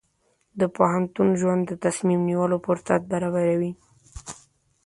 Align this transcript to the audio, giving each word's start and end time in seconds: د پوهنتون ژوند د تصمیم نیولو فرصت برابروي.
د 0.59 0.61
پوهنتون 0.75 1.29
ژوند 1.39 1.61
د 1.69 1.73
تصمیم 1.85 2.19
نیولو 2.29 2.57
فرصت 2.65 3.01
برابروي. 3.11 3.71